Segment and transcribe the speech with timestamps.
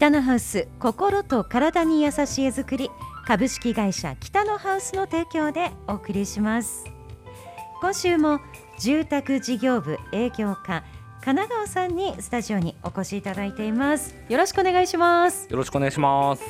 [0.00, 2.90] 北のハウス心と体に優しい絵作り
[3.26, 6.86] 株式会社北のハウスの提供でお送りします。
[7.82, 8.40] 今週も
[8.78, 10.84] 住宅事業部営業課
[11.22, 14.16] 神奈川さんにスタジオにお越しいただいています。
[14.30, 15.46] よろしくお願いします。
[15.50, 16.44] よろしくお願いします。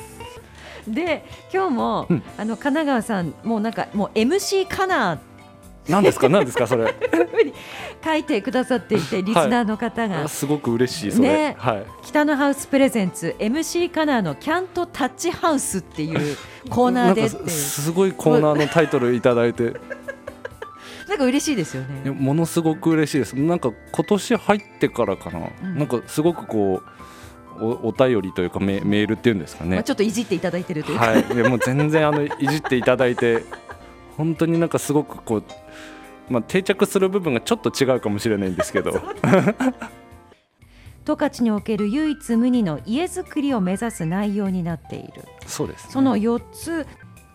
[0.87, 5.30] で今日も、うん、あの神奈川さんもうなんかもう MC カナー
[5.87, 6.29] 何ですか？
[6.29, 6.67] 何ですか？
[6.67, 6.93] それ。
[8.03, 16.37] 書いてくださっていてリスナーの方が、はい、すごく嬉しいそれ、ね、はい、北のハウスプレゼンツ MC カナーのキャントタッチハウスっていう
[16.69, 17.25] コーナーで。
[17.25, 19.73] ってすごいコーナーのタイトルいただいて。
[21.07, 22.09] なんか嬉しいですよね。
[22.09, 23.33] ものすごく嬉しいです。
[23.33, 26.81] なんか今年入ってからかな、うん、なんかすごくこ
[27.59, 33.43] うおお便りというかメメールっていうんですかね、まあ、ちょっといじっていただいてるというか、はい、もう全然あのいじっていただいて
[34.21, 35.43] 本当になんかすごくこう
[36.29, 38.93] まあ、定着する部分がちょっと違うかもしれないんですけど。
[41.03, 45.23] 十勝における唯一無二の家づくりを目指す内容になっている。
[45.47, 46.85] そうです、ね、その4つ。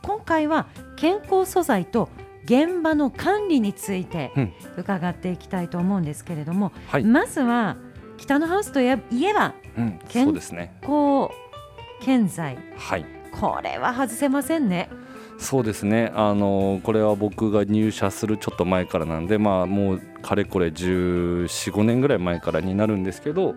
[0.02, 2.08] 今回は健康素材と
[2.44, 4.30] 現場の管理について
[4.76, 7.76] 伺っていきたいと思うんですけれども、うんはい、まずは
[8.16, 8.96] 北のハウスといえ
[9.34, 10.52] ば、うん、健康
[12.00, 14.88] 建材、はい、これは外せませんね。
[15.38, 16.10] そうですね。
[16.14, 23.54] あのこれは僕が入社するちょっと前からなんで、まあ、もうかれこれ1415年ぐらい前からになるんですけど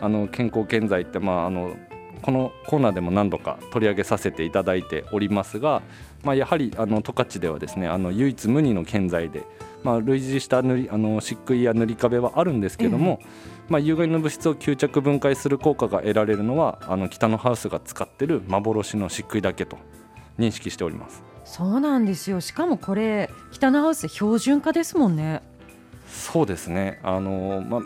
[0.00, 1.76] あの健康建材って、まあ、あの
[2.22, 5.82] このコーナーでも何度か取り上げさせていただいておりますが、
[6.22, 9.42] まあ、やはり十勝ではですねあの唯一無二の建材で、
[9.82, 13.20] まあ、類似した塗りあの漆喰や塗り壁はあるんですけども、
[13.68, 19.78] まあ、有害の物質を吸着分解する効果が得られるのはあの北のハウスが使ってる幻の漆喰だけと
[20.38, 21.22] 認識しております。
[21.44, 22.40] そうなんですよ。
[22.40, 25.42] しかもこれ北のハウス標準化ですもんね。
[26.06, 27.00] そうですね。
[27.02, 27.80] あの、まあ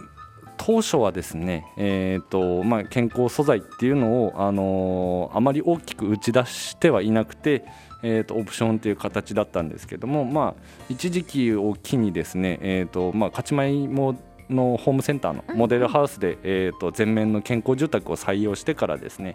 [0.58, 7.64] 当初はですね、えーとまあ、健康素材っていうのを、あのあまり大きく打ち出してはいなくて、
[8.02, 14.16] えーと、オプションという形だったんですけども、まあ、一時期を機にですね、えーとまあ、勝ち米も
[14.48, 19.34] のホームセンターのモデルハウスで、えーと全面の健康住宅を採用してからですね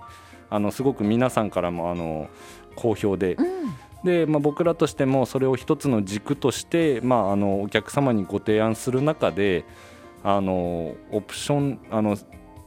[0.49, 2.29] あのすごく皆さんからもあの
[2.75, 3.35] 好評で。
[3.35, 3.51] うん
[4.03, 9.63] で、まあ、僕らとしてもそれを一つの軸として、まあ、あのお客様にご提案する中で
[10.23, 12.17] あのオプションあの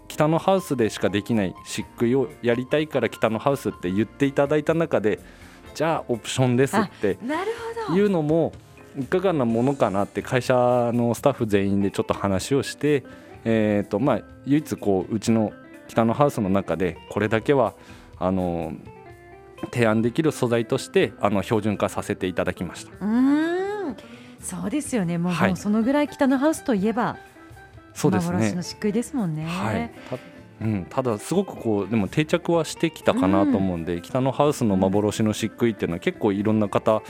[0.09, 5.19] 北のハウスでしかできない漆喰をやりたいから北のハウスって言っていただいた中で
[5.75, 7.19] じゃあオプションですって
[7.93, 8.53] いうのも
[8.97, 10.55] いかがなものかなって会社
[10.95, 13.05] のスタッフ全員でちょっと話をして、
[13.45, 15.53] えーとまあ、唯一こううちの
[15.89, 17.75] 北のハウスの中でこれだけは
[18.19, 18.73] あの
[19.67, 22.93] 提案できる素材としてあの標準化させていただきました。
[23.05, 23.97] うん。
[24.41, 25.19] そうですよね。
[25.19, 27.17] もうはい、もうそのぐらい北のハウスといえば
[27.95, 28.53] そうですね。
[28.53, 29.47] の漆喰ですもんね。
[29.47, 29.91] はい。
[30.61, 37.03] うん、ただすごくこうでも定着はしてきたかなと思うんで、うん、北のハウスの幻の漆喰っていうのは結構いろんな方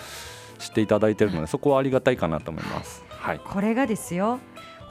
[0.58, 3.04] 知っていただいてるのでそこはありがたいかなと思います。
[3.08, 4.38] はい、これがですよ。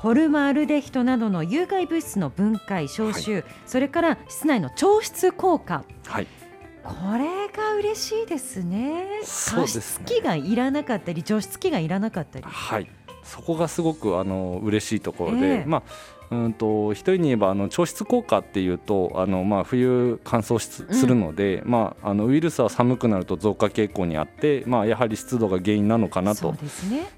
[0.03, 6.28] ホルマアルデヒドなどの有害物質の分解消臭、はい、それから室内の調湿効果、はい、
[6.84, 9.22] これが嬉しいですね。
[9.24, 12.46] 加湿器がいらなかったり除湿器がいらなかったり。
[12.46, 12.90] はい
[13.24, 15.84] そこがすごくあの嬉しいところで、えー、まあ
[16.34, 26.56] うんと一人に言えばあの調湿効果っていうとあの、まあ、冬乾燥するので、うん、まあ、あのウイルスは寒くなると増加傾向にあって、まあ、やはり湿度が原因なのかなと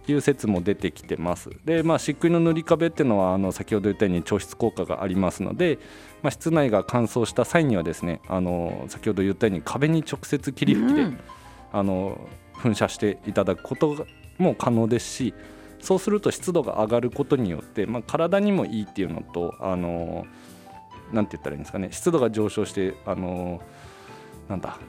[0.07, 1.49] いう説も出てきてます。
[1.63, 5.79] で、まあ、漆喰の塗り壁っていうのはあの先ほど言ったように調湿効果がありますので、
[6.21, 11.19] まあ、室内が乾燥した際にはですねあの先ほど言ったように壁に直接霧吹きで、うん、
[11.71, 14.05] あの噴射していただくこと
[14.37, 15.33] も可能ですし
[15.85, 20.25] そうすると湿度が上がることによって、まあ、体にもいいっていうのとあの
[21.13, 23.61] なんて言ったらいいんですかね湿度が上昇してあの
[24.49, 24.79] なんだ、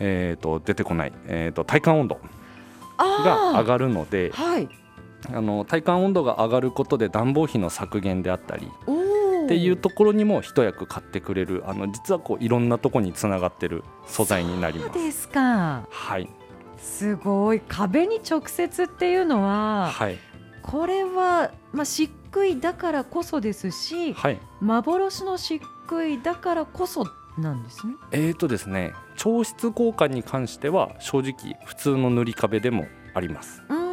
[0.00, 2.20] えーと、出てこない、えーと、体感温度
[2.98, 4.68] が上がるので、はい、
[5.32, 8.66] あの体感温度が上がることで暖房費の削減であったり
[9.44, 14.92] っていうところにも一役買ってくれるあの実はこういろんなところにつながってる素材になります。
[14.92, 15.86] そうですか。
[15.90, 16.28] はい。
[16.78, 17.60] すごい。
[17.60, 20.18] 壁に直接っていうのは、はい、
[20.62, 27.04] これは、まあ、漆喰だからこそですし、はい、幻の漆喰だからこそ
[27.38, 27.94] なんですね。
[28.12, 33.62] えーとですね調湿効果に関しては正直普通の塗り壁でもあります。
[33.68, 33.89] うん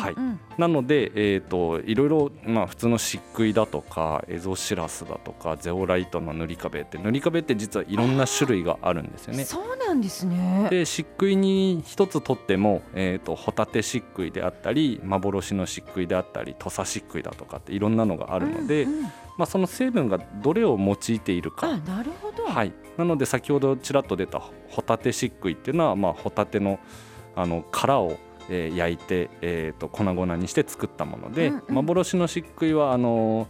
[0.00, 9.44] はい、うん、なので、えーと、いろいろ、まあ、普通の漆喰だとかエゾシラスだとかゼオライトの塗り壁って塗り壁って実はいろんな種類があるんですよね。
[9.44, 10.68] そうなんですね。
[10.70, 19.10] で漆喰に一つとっても、えーと、ホタテ漆喰であったり幻の漆喰であったり土佐漆喰だとかっていろんなのがあるので、うんうん、ま
[19.40, 21.76] あ、その成分がどれを用いているか。
[21.78, 26.78] なるほど、はい、なので先ほどちらっと出たホタテ漆喰っていうのは、まあ、ホタテの
[27.36, 33.48] あの殻をえー、焼いて、えーと、粉々にして作ったもので、うんうん、幻の漆喰はあの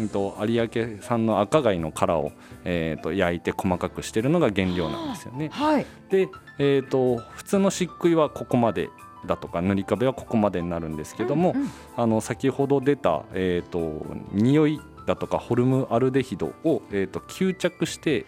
[0.00, 2.32] ー、と有明産の赤貝の殻を、
[2.64, 5.48] えーと、焼いて細かくしてるのが原料なんですよね。
[5.50, 8.90] はい、で、えーと、普通の漆喰はここまで
[9.26, 18.26] だとか塗り壁はここまでになるんですけども、うんうん、あの先ほど出た、えー、と匂いだとかホルムアルデヒドを、えー、と吸着して、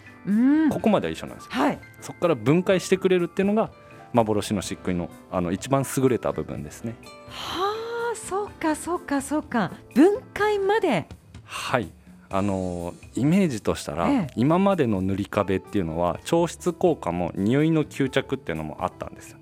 [0.70, 3.70] ここまでは一緒なんですよ、はい、そこから分解してくれるっていうのが
[4.12, 6.94] 幻の漆喰のあの一番優れた部分ですね。
[7.28, 7.74] は
[8.12, 9.72] あそうかそうかそうか。
[9.94, 11.06] 分解まで。
[11.44, 11.90] はい。
[12.32, 19.36] あのイメージとしたら、ええ、今までの塗り壁っていうのは調湿効果も匂いの吸着っていうのもあったんです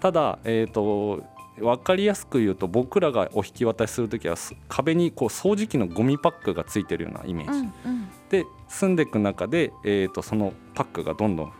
[0.00, 1.22] ただ、えーと、
[1.56, 4.36] 分かりやすく言うと僕らがお引き渡しする時は
[4.68, 11.52] 壁にこう掃除機のゴミパックがついてるようなイメージ、うんうん、で住んでいく中で、えーとそのパックがどんどん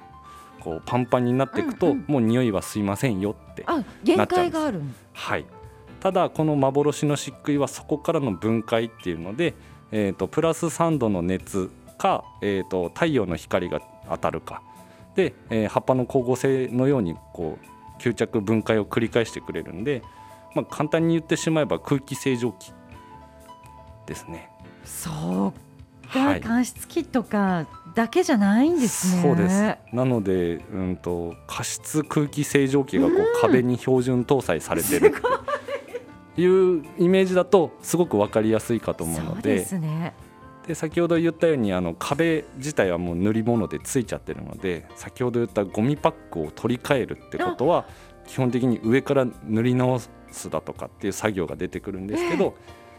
[0.67, 5.01] こうパンパンになっていくと、うんうん、もう匂いは吸いませんよってなっちゃうんです。
[5.13, 5.47] はい。
[6.01, 9.55] ただこの幻の漆喰はそこからの分解っていうので、
[9.93, 14.61] えーと、プラス3度の熱か、えーと、太陽の光が当たるか。
[15.15, 20.03] で、えー、葉っぱの光合成のようにこう吸着分解を繰り返してくれるんで、
[20.57, 22.73] まあ、簡単に言ってしまえば空気清浄機
[24.07, 24.51] ですね。
[24.85, 29.23] そうか、はい、加湿器とかだけじゃないんですね。
[29.23, 29.77] そうです。
[29.93, 35.15] なので、うんと、加湿空気清浄機がこう、壁に標準搭載されてる。
[36.37, 39.65] いうイメージだとすごく分かりやすいかと思うので。
[39.65, 40.15] でね、
[40.67, 47.87] で先ほど言ったようにあの壁自体はもう塗り物でついちゃってるので先ほど言ったゴミパックを取り替えるってことは
[48.27, 50.01] 基本的に上から塗り直
[50.31, 52.55] すだとかっていう作業が出てくるんですけど、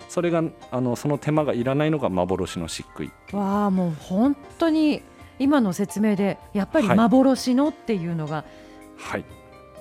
[0.07, 5.04] それがあのその手間がいらないのが幻の漆喰わあもう本当に
[5.39, 8.45] 今の説明でやっぱり幻のっていうのが、
[8.98, 9.25] はい、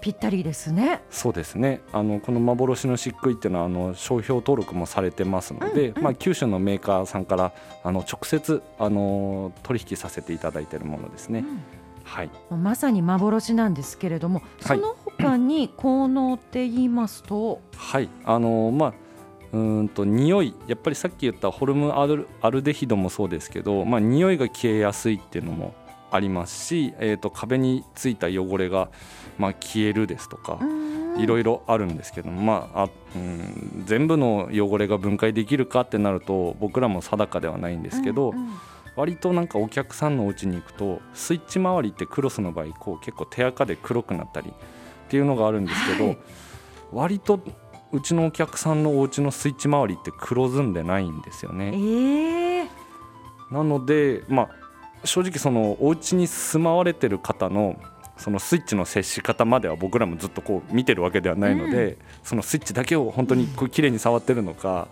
[0.00, 1.02] ぴったりですね。
[1.10, 1.80] そうですね。
[1.92, 7.52] あのこの幻の漆喰っていうのはあの商標登録もされてますので、うんうん、まあ九州のメーカーさんから
[7.82, 11.40] あの直接あの取引させていただいているものですね。
[11.40, 11.62] うん、
[12.04, 12.30] はい。
[12.50, 18.94] まさに幻なんですけれども、その他に効能って言いますと、はい、あのまあ
[19.52, 22.06] うんと匂いやっぱりさっき言ったホルムア
[22.50, 25.74] ルデヒドもそうですけど、まあ、匂いが消えやすいっていうのも
[26.10, 28.88] ありますし、えー、と壁についた汚れが、
[29.38, 30.58] まあ、消えるですとか
[31.18, 38.54] いろいろあるんですけども、まあ、あうん全部の汚れが分解できるかってなると僕らも定かではないんですけど、うんうん、
[38.96, 46.18] 割となんかお客さんのお家に行くとスイッチ周りってクロスの場合こう結構手垢で黒くなったりっていうのがあるんですけど、はい、
[46.92, 47.40] 割と
[47.96, 51.68] うちのお客さんのお家のスイッチ周りって黒ずんでないんですよね。
[51.68, 52.68] えー、
[53.50, 57.76] なので、まあ、正直そのお家に住まわれてる方の
[58.18, 64.88] そのスイッチの接し方までは僕らもずっとこう見てるわけではないので、うん、そのスイッチだけを本当にこう綺麗に触ってるのか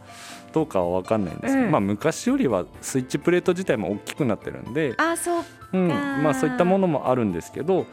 [0.52, 7.86] どうかは分かんないんですけど、うん、まあ、昔よりはスイッチプレート自体も大きくなってるんであそう、うんまあ、そういったものもあるんですけど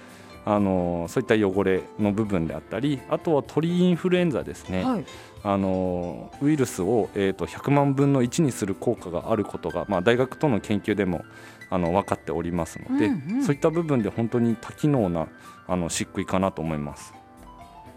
[0.45, 5.05] あのそういった汚れの部分であったりあとは鳥インフルエンザですね、はい、
[5.43, 11.23] あのウイルスを、えーと、100万分の1にする効果があることが、まあ、大学との研究でも
[11.69, 15.27] あの分かっておりますので、うんうん、そういった部分で本当に多機能な
[15.67, 17.13] あの漆喰かなと思います。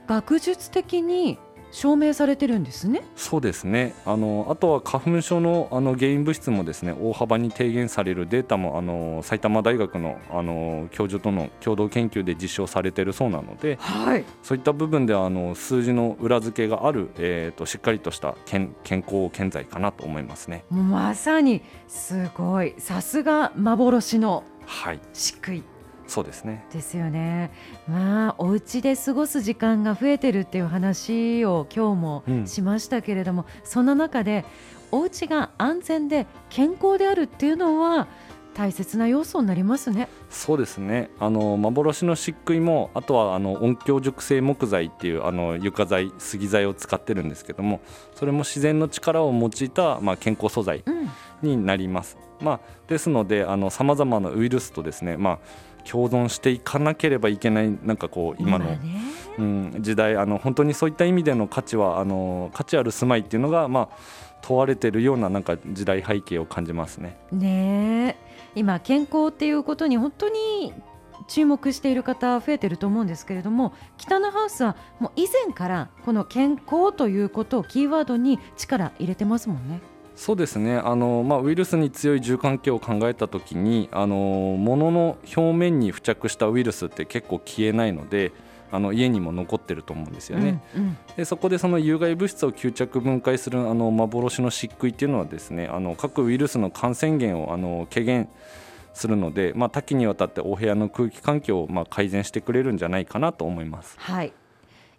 [0.06, 1.38] 学術的に
[1.74, 3.02] 証明されてるんですね。
[3.16, 3.94] そうですね。
[4.06, 20.64] あのあとは花粉症のあの原因物質もですね大幅に低減されるデータもあの埼玉大学のあの教授との共同研究で実証されているそうなので、はい、そういった部分ではあの数字の裏付けがあるえっ、ー、としっかりとした健健康健在かなと思いますね。
[20.70, 25.50] まさにすごいさすが幻の漆喰。
[25.50, 25.73] はい
[26.06, 27.50] そうですねですよね。
[27.88, 34.44] まあお家で過ごす時間が増えてるっていう話を今日もしましたけれども、うん、その中で
[34.90, 38.06] お家が安全で健康であるっていうのは
[38.54, 40.08] 大切な要素になりますね。
[40.30, 41.10] そうですね。
[41.18, 47.80] あの幻の漆喰もあとはあの音響熟成木材っていうあの床材杉材を使ってるんですけども、
[48.14, 50.84] それも自然の力を用いたまあ健康素材
[51.42, 52.16] になります。
[52.40, 55.38] うん、まあですのであの様々なウイルスとですね、まあ
[55.84, 58.76] 共存していかなければいけないなんかこう今の、
[59.38, 67.16] うん、時代あの本当にそういった意味での価値はあの価値ある住まいっていうのがまあ問われているようななんか時代背景を感じますね。
[67.32, 68.18] ね
[68.54, 70.74] 今健康っていうことに本当に
[71.28, 79.80] 注目している方増えてると思うんですけれども北のハウスはもう以前からこの健康ということをキーワードに力入れてますもんね。
[80.16, 84.16] そうですねあの、まあ、ウイルスに強い住環境を考えた時にあの
[84.58, 88.32] 物の表面に付着したウイルスって結構消えないので
[88.70, 90.60] あの家にも残ってると思うんですよね。
[90.74, 98.28] うんうん、でそこでその有害物質を吸着分解するあの幻の漆喰っていうのはですねあの各ウイルスの感染源をあの軽減
[98.92, 103.96] するので、まあ、多岐にわたってお部屋の空気環境をまあ改善してくれるんじゃないかなと思います。
[103.98, 104.32] はい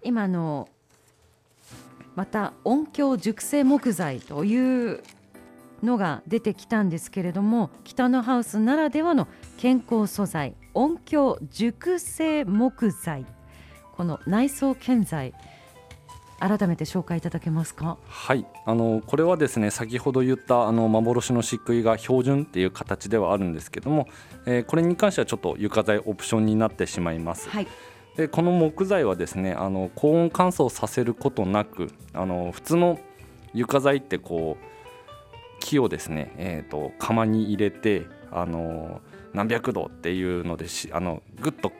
[0.04, 0.70] 今の
[2.16, 5.04] また音響熟成木材という
[5.84, 13.26] のが出てきたんですけれども北のハウスならではの健康素材音響熟成木材。
[13.96, 15.34] この内装建材
[16.38, 17.98] 改めて紹介いただけますか？
[18.08, 18.46] はい。
[18.66, 24.10] あのこれはですね先ほど言ったあの幻の漆喰が標準っていう形ではあるんですけども、
[24.46, 27.50] えー、これに関してはちょっと床材オプションになってしまいます。
[27.50, 27.68] はい
[28.16, 33.00] でこの木材はですねあの高温乾燥させることなくあの普通の
[33.54, 34.66] 床材ってこう
[35.60, 39.02] 木をですね、えーと、窯に入れてあの
[39.34, 41.72] 何百度っていうのでしあのぐっと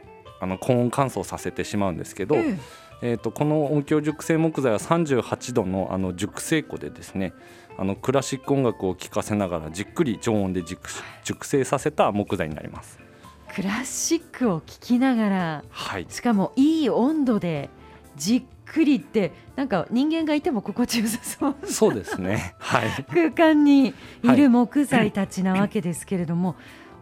[0.42, 2.36] あの高温乾燥させてしまうんですけど、
[3.02, 7.34] えーと、この音響熟成木材は38度のあの熟成庫でですね
[7.78, 13.05] あのクラシック音楽を聴かせながらじっくり常温で熟成させた木材になります。
[13.56, 17.70] クラシックを聴きながら、はい、しかもいい温度で
[18.18, 23.94] じっくりってなんか人間がいても心地よさそうそうですね、はい、空間に
[24.24, 26.58] いる木材たちなわけですけれども、はい、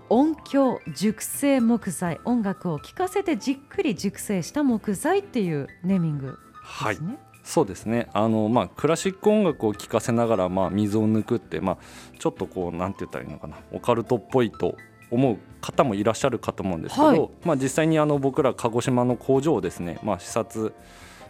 [0.10, 6.38] 音響熟成木材音楽を聴かせてじっくり熟成した木材っていうネーミングですね。
[6.62, 6.98] はい。
[7.44, 8.10] そうですね。
[8.14, 11.78] あの、まあ、クラシック音楽を聴かせながら、まあ、水を抜くって、まあ、
[12.18, 13.58] ちょっとこうなんて言ったらいいのかな。
[13.74, 14.78] オカルトっぽいと
[15.14, 20.74] 思う方もいらっしゃるかと思うんですけど、はい、まあ、実際にあの僕ら鹿児島の工場をですね、まあ、視察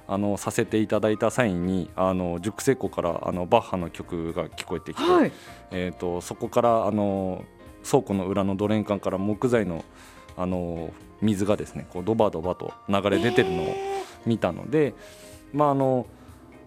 [0.08, 5.32] あのさせていただいた際にあの熟成庫からあのバッハの曲が聞こえてきて、はい、
[5.72, 7.44] えーと、そこからあの
[7.90, 9.84] 倉庫の裏のドレン管から木材の
[10.36, 13.76] あの水がですねこうドバドバと流れ出てるのを
[14.26, 14.94] 見たので、えー、
[15.54, 16.08] まああの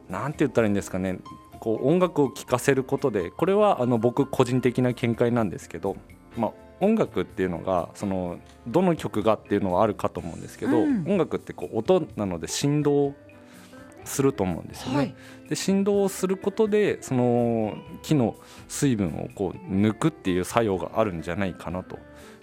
[0.08, 1.18] なんて言ったらいいんですかね
[1.58, 5.96] こう音楽を聴かせることでこれはあの僕個人的な見解なんですけど、
[6.36, 13.14] まあ、音楽っていうのがそのどの曲がっていうのはあるかと思うんですけど、うん、音楽ってこう音なので振動
[14.04, 14.96] すると思うんですよね。
[14.96, 15.14] はい、
[15.48, 18.36] で振動をすることでその木の
[18.68, 21.98] 水分をこう抜くっていう作用があるんじゃないかなと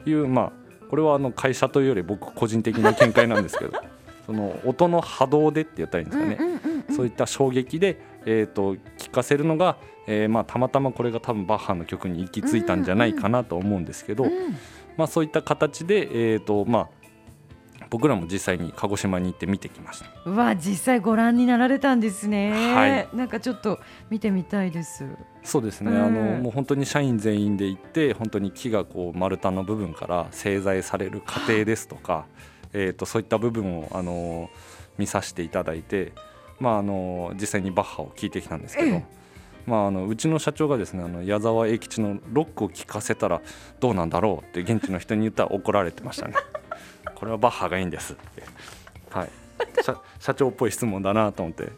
[0.06, 0.52] いうまあ
[0.90, 3.72] これはあの会社というより僕個人的な見解なんですけど
[4.26, 6.38] その音の波動でって言ったらいいんですかね、
[6.96, 9.78] そういった衝撃で、えーと、聞かせるのが、
[10.08, 14.26] えーまあ、たまたまこれが多分バッハの曲に行き着いたんじゃないかなと思うんですけど、
[14.98, 16.90] まあ、そういった形で、えーとまあ、
[17.90, 20.08] 僕らも実際に鹿児島に行って見てきました。
[20.26, 22.52] うわ実際ご覧になられたんですね。
[22.74, 23.08] はい。
[23.16, 25.06] なんかちょっと見てみたいです。
[25.44, 32.26] そうですね、あのもう本当に社員全員で行って本当に木がこう丸太の部分から製材される過程ですとか、
[32.72, 34.50] えーと、そういった部分をあの
[34.98, 36.14] 見させていただいて、
[36.60, 39.02] まあ、あの実際にバッハを聞いてきたんですけど、
[39.66, 43.42] まあ、あのうちの社長がですねあの矢沢永吉のロックを聴かせたら
[43.80, 46.36] どうなんだろうって現地の人に言ったら怒られてましたね。
[47.16, 48.44] これはバッハがいいんですって、
[49.10, 49.30] はい、
[49.82, 51.72] 社社長っぽい質問だなと思って。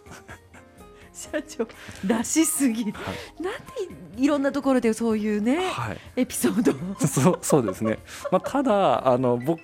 [1.15, 1.67] 社長
[2.05, 8.00] らしすぎる、はい、なんでいろんなところでそういうね、はい、エピソードそうそうですね、
[8.34, 9.62] まあ、ただあの僕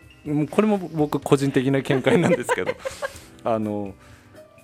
[0.50, 2.72] これも僕個人的な見解なんですけど
[3.44, 3.94] あの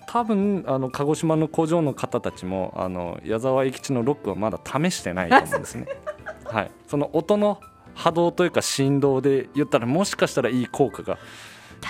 [0.07, 5.87] 多分あの鹿児島の工場の方たちもあの矢沢永吉のロックはまだ試してないと思うんですね。
[6.45, 7.59] はい、その音の
[7.93, 11.17] 波動というか振動で言ったらもしかしたらいい効果が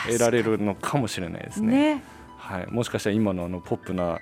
[0.08, 1.96] 得られるのかもしれないですね。
[1.96, 2.04] ね。
[2.38, 4.20] はい、もしかしたら今のあのポップな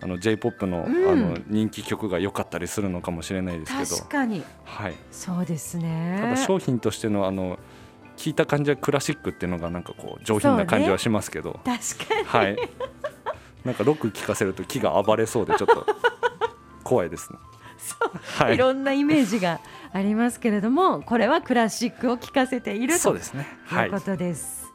[0.00, 3.96] あの J−POP の,、あの人気曲が良かったりするのかもしれないですけど。
[3.96, 6.18] 確かに、はい、そうですね。
[6.20, 7.58] ただ商品としてのあの
[8.16, 12.56] 聞いた感じはクラシックっていうのがなんかこう上品な感じはしますけど、ね、確かに、はい、
[13.66, 15.86] なんかロック聞かせると木が暴れそうでちょっと
[16.84, 17.38] 怖いですね。
[18.38, 19.60] はい、いろんなイメージが
[19.92, 23.20] ありますけれどもこれはクラシックを聴かせているという
[23.90, 24.66] ことです。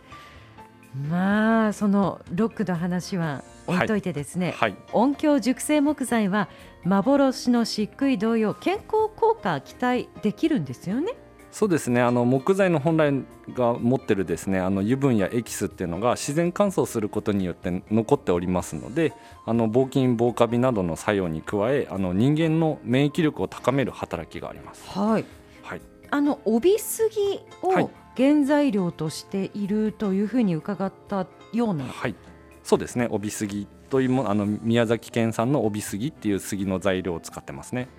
[1.10, 6.50] まあそのロックの話は置いといてですね、はいはい、音響熟成木材は
[6.84, 11.14] 幻の漆喰同様健康効果期待できるんですよね。
[11.52, 12.02] そうですね。
[12.02, 13.14] あの木材の本来
[13.54, 19.14] が持ってるですねあの油分やエキスっていうのが自然乾燥することによって残っておりますので
[19.46, 24.90] あの防菌防カビなどの作用に加えあの人間の免疫力を高める働きがあります。
[24.90, 25.26] はい、
[25.64, 32.16] はい、あの帯杉を原材料としているというふうに伺ったような、はい、
[32.64, 33.08] そうですね。
[33.12, 37.90] 帯杉というもあの宮崎県産の帯杉っていう杉の材料を使ってますね。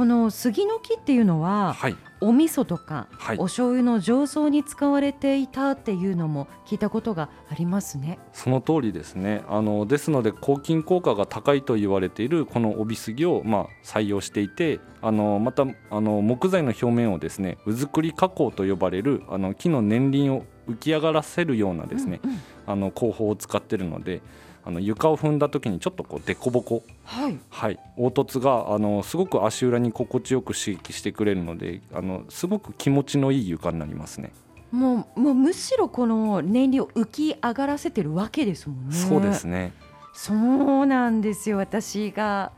[0.00, 8.18] この杉の木っていうのは、はい、お味噌とか、はい、お醤油の醸造に使われていたっていうのも聞いたことがありますね。
[8.32, 9.42] その通りですね。
[9.46, 22.38] あのですので抗菌効果が高いと言われているこの帯杉をまあ採用していて、あのまたあの木材の表面をですね、うずくり加工と呼ばれるあの木の年輪を浮き上がらせるようなですね、うんうん、
[22.68, 24.22] あの工法を使っているので。
[24.64, 34.32] あの床を踏んだ時にちょっとこう凸凹、はい、はい、凹凸があのすごく足裏に心地よく刺激してくれるのであのすごく気持ちのいい床になりますね。
[34.70, 38.94] もうもうむしろこの燃料浮き上がらせてるわけですもんね。
[38.94, 39.72] そうですね。
[40.12, 41.56] そうなんですよ。
[41.56, 42.52] 私が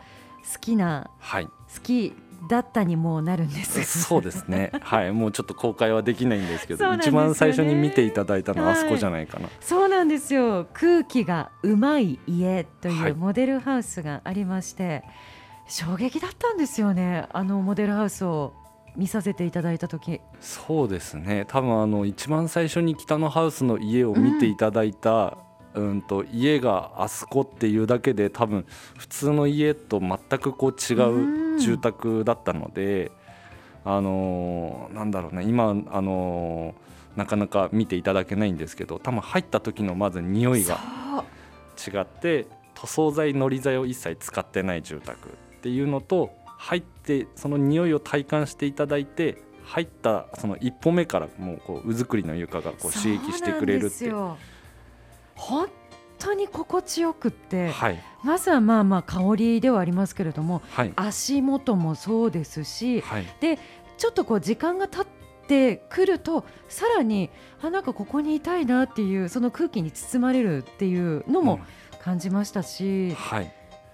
[0.52, 2.12] 好きな、はい、好き
[2.48, 4.02] だったにもなるんです。
[4.02, 4.72] そうですね。
[4.80, 5.12] はい。
[5.12, 10.66] もうちょっと公開はできないんですけど、ね、一番最初に見ていただいたのはあそこじゃないかな、はい、そうなんですよ。
[10.72, 15.04] 空気がうまい家というモデルハウスがありまして、はい、
[15.68, 17.26] 衝撃だったんですよね。
[17.32, 18.54] あのモデルハウスを
[18.96, 20.20] 見させていただいた時。
[20.40, 21.44] そうですね。
[21.48, 28.66] 多分あの一番最初に北のハウスの家を見ていただいた、うんうんと家があそこっていうだけで多分
[28.98, 33.10] 普通の家と全くこう違う住宅だったので、
[33.84, 40.78] あのー、なんだろうね今、あのー、なかなか見ていただけないんですけど多分入った時のまず匂いが
[41.76, 54.10] 違って塗装剤のり剤を一切使ってない住宅っていうのと入ってその匂いを体感していただいて入ったその一歩目からもうこううずくりの床がこう刺激してくれるって
[55.34, 55.68] 本
[56.18, 63.58] 当に心地よくって、はい、まずはまあまあ香りではありますけれども、はい、足元もそうですし、はい、で
[63.98, 65.06] ちょっとこう時間が経っ
[65.46, 71.60] てくるとさらにあなんかここにいたいなっていうその空気に包まれるっていうのも
[72.00, 73.52] 感じましたし、うん、はい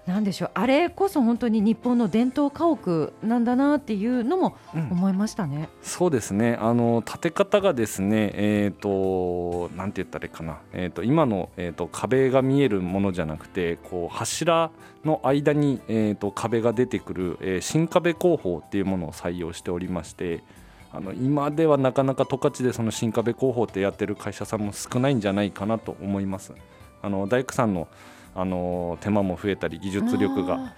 [0.09, 5.57] なんでしょうあれこそ本当に日本の伝統家屋なんだなっていうのも思いましたね。
[5.57, 14.71] うん、そうですねあの建て方がですねえっ、ー、となんて言ったらいいかなえっ、ー、と今のえっ、ー、と壁が見えるものじゃなくてこう柱
[15.05, 20.43] の間にえっ、と壁が出てくる、え新壁工法っていうものを採用しておりまして。
[20.91, 26.55] あの今ではなかなか十勝でその新壁工法ってやってる会社さんも少ないんじゃないかなと思います。
[27.03, 27.87] あの大工さんの
[28.39, 30.73] あの手間も増えたり技術力が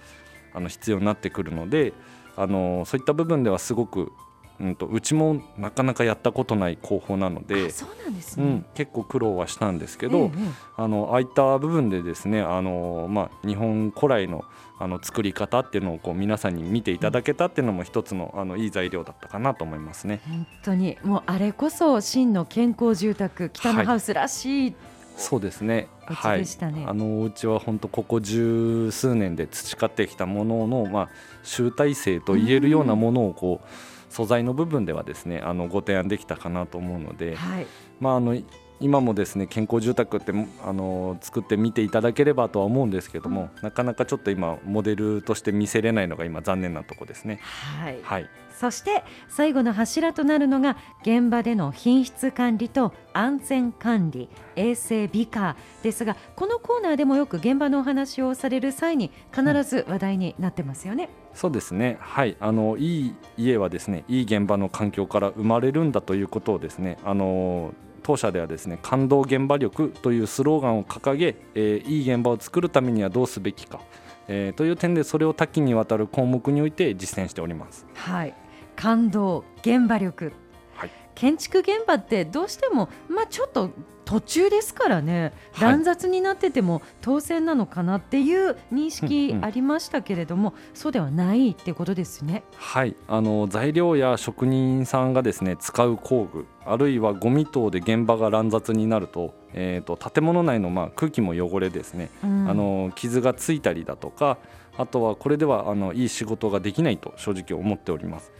[0.54, 1.92] あの必要になってくるので
[2.36, 4.12] あのそういった部分ではすごく
[4.60, 10.30] うんと、うちもなかなかやったことない工法なのでそうなんですね、うん、結構苦労はしたんですけど、ええ、
[10.76, 14.44] あのああいった部分でですねあの、まあ、日本古来の
[14.78, 20.20] あの作り方っていうのをこう皆さんに見ていただけたっていうのも一つのあのいい材料だったかなと思いますね。
[20.26, 20.98] 本当に。
[21.04, 25.88] もうあれこそ真の健康住宅北のハウスらしい、はいそうですね。
[26.06, 26.44] はい。
[26.86, 31.08] あのお家は本当ここ十数年で培ってきたもののまあ
[31.42, 37.66] 集大成と言えるようなものをこう素材の部分ではですねあのご提案できたかなと思うので、はい、
[38.00, 38.36] まああの
[38.82, 40.32] 今もですね健康住宅って
[40.64, 47.38] あの作ってみていただければとは思うんですけども、うん、なかなかちょっと今モデルとして見せれないのが今残念なとこですね。
[47.80, 48.30] はい、はい、
[48.62, 61.08] そして最後の柱となるのが現場での品質管理と安全管理衛生美化ですがこのコーナーでもよく現場のお話をされる際に必ず話題になってますよね。
[61.32, 73.80] うん、そうですねはいあのいい家はですねいい現場の環境から生まれるんだということをですねあの当社ではですね感動現場力というスローガンを掲げ、えー、いい現場を作るためにはどうすべきか、
[74.28, 77.84] えー、という点でそれを多岐にわたる項目において実践しております。
[77.94, 78.41] はい
[78.76, 80.32] 感動現場力、
[80.74, 83.70] はい、建築現場ってどうしても、まあ、ちょっと
[84.04, 92.42] 途中ですからね、乱雑になってても当選なのかなっていう認識ありましたけれども、うんうん、そうではないってことですね。
[92.56, 92.96] はい。
[93.08, 104.36] あの材料や職人さんがですね使う工具あるいはゴミ等で現場が乱雑になると,、えーと、建物内のまあ空気も汚れですね、うん、あの傷がついたりだとか
[104.76, 108.32] あとはこれではあのいい仕事ができないと正直思っております。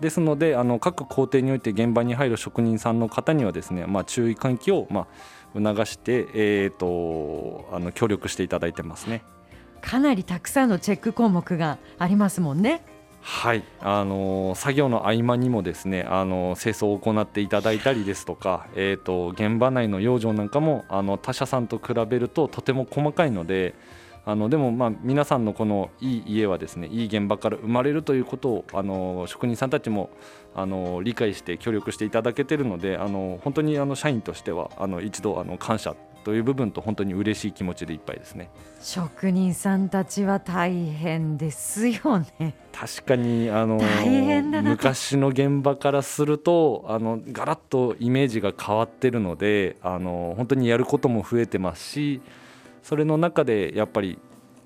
[0.00, 5.06] ですのであの各工程において現場に入る職人さんの方にはですね、まあ、注意喚起を、ま
[5.54, 9.22] あ、促して、えーと、あの協力していただいてますね
[9.80, 12.82] かなりたくさんのチェック項目がありますもんね。
[13.20, 23.74] はい、あの作業の合間にもですね、あの清掃を行っていただいたりですとか、えーと、現場内の養生なんかもあの他社さんと比べるととても細かいので、
[24.26, 30.10] あのでもまあ皆さんのこのいい家はですねいい現場から生まれるということをあの職人さんたちも
[30.54, 38.48] あの理解して協力していただけているのであの本当にあの社員としてはあの一度あの感謝という部分と本当に嬉しい気持ちでいっぱいですね。
[38.80, 42.54] 職人さんたちは大変ですよね。
[42.72, 43.78] 確かにあの
[44.62, 52.22] 昔の現場からするとあのガラッとイメージが変わってるのであの本当にやることも増えてますし
[52.84, 54.18] それの中でやっぱり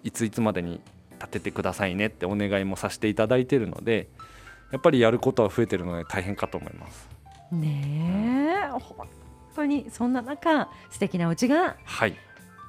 [0.03, 0.81] いついつまでに
[1.21, 4.09] 立ててくださいねってお願いもさせていただいているので
[4.73, 7.09] やっぱりやることは増えてるので大変かと思います。
[7.53, 9.09] ねえ、本
[9.55, 11.77] 当にそんな中素敵なお家が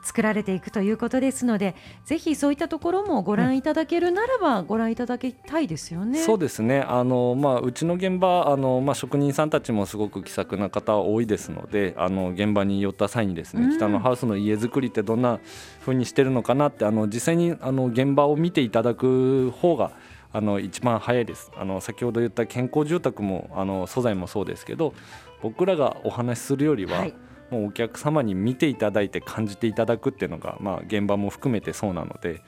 [0.01, 6.19] 作られていくということですので、はい、ぜひそういったところもご覧いただけるならばご覧いただきたいですよね。
[6.19, 6.81] そうですね。
[6.81, 15.39] あの、まあ、うちの現場あの、まあ、職人さんたちもすごく気さくな方多いですのであの現場に寄った際にですね、うん、北のハウスの家づくりってどんな
[15.81, 19.91] ふうにしてるのかなってあの実際にあの現場を見ていただく方が
[20.31, 21.51] あの一番早いです。
[21.57, 24.93] あの先ほど言った健康住宅もあの素材もそうですけど
[25.41, 27.13] 僕らがお話しするよりは、はい、
[27.51, 32.41] もうお客様に見ていただいて感じていただくっていうのが、まあ、現場も含めてそうなので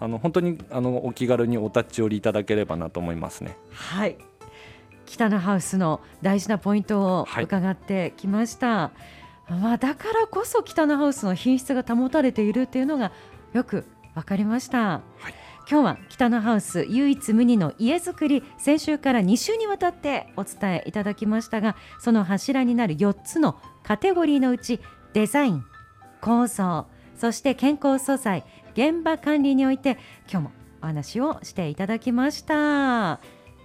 [0.00, 3.56] あの本当にあのお気軽にお立ち寄りいただければなと思いますね。
[3.72, 4.16] はい
[5.06, 8.92] 北のハウスの大事なポイントを伺ってきました、は
[9.50, 13.12] い、まあ、だからこそ北のハウスの品質が保たれているっていうのが
[13.52, 14.78] よく分かりました。
[14.78, 15.34] はい
[15.66, 24.80] 今日は北のハウス唯一無二の家づくり先週から2週にわたってお伝えいただきましたがその柱になる4つのカテゴリーのうち
[25.12, 25.64] デザイン
[26.20, 33.20] 構造そして健康素材現場管理において今日もお話をしていただきました。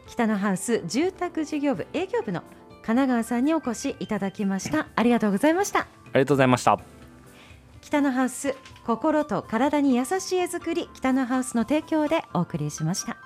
[0.08, 2.42] 北のハウス住宅事業部営業部の
[2.82, 4.88] 神奈川さんにお越しいただきました。
[4.96, 5.82] ありがとうございました。
[5.82, 6.80] ありがとうございました。
[7.82, 8.56] 北のハウス
[8.86, 13.18] 心と体に優しい絵作り北のハウスの提供でお送りしました。